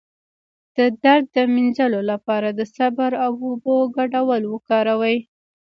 [0.77, 5.17] د درد د مینځلو لپاره د صبر او اوبو ګډول وکاروئ